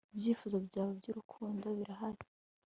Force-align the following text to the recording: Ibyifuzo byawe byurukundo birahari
Ibyifuzo 0.13 0.57
byawe 0.67 0.91
byurukundo 0.99 1.67
birahari 1.77 2.23